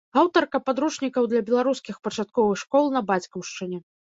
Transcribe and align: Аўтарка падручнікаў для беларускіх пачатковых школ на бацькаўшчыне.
Аўтарка 0.19 0.61
падручнікаў 0.69 1.27
для 1.35 1.41
беларускіх 1.51 2.01
пачатковых 2.07 2.57
школ 2.63 2.83
на 2.97 3.07
бацькаўшчыне. 3.11 3.77